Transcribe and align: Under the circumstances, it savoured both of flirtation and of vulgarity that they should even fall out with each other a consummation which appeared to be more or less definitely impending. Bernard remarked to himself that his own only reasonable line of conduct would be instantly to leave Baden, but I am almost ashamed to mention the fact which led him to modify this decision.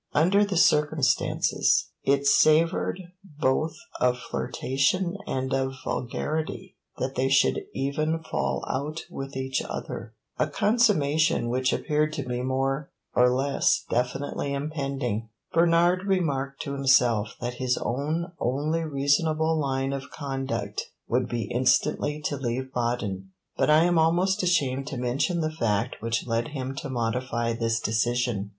Under 0.13 0.43
the 0.43 0.57
circumstances, 0.57 1.89
it 2.03 2.25
savoured 2.25 3.03
both 3.23 3.75
of 3.99 4.17
flirtation 4.17 5.15
and 5.27 5.53
of 5.53 5.75
vulgarity 5.83 6.75
that 6.97 7.13
they 7.13 7.29
should 7.29 7.65
even 7.75 8.17
fall 8.23 8.65
out 8.67 9.01
with 9.11 9.35
each 9.37 9.61
other 9.61 10.15
a 10.39 10.47
consummation 10.47 11.49
which 11.49 11.71
appeared 11.71 12.13
to 12.13 12.23
be 12.23 12.41
more 12.41 12.89
or 13.13 13.29
less 13.29 13.85
definitely 13.91 14.55
impending. 14.55 15.29
Bernard 15.53 16.07
remarked 16.07 16.63
to 16.63 16.73
himself 16.73 17.35
that 17.39 17.53
his 17.61 17.77
own 17.77 18.31
only 18.39 18.83
reasonable 18.83 19.55
line 19.55 19.93
of 19.93 20.09
conduct 20.09 20.89
would 21.07 21.29
be 21.29 21.43
instantly 21.43 22.19
to 22.21 22.37
leave 22.37 22.73
Baden, 22.73 23.33
but 23.55 23.69
I 23.69 23.83
am 23.83 23.99
almost 23.99 24.41
ashamed 24.41 24.87
to 24.87 24.97
mention 24.97 25.41
the 25.41 25.51
fact 25.51 25.97
which 25.99 26.25
led 26.25 26.47
him 26.47 26.73
to 26.77 26.89
modify 26.89 27.53
this 27.53 27.79
decision. 27.79 28.49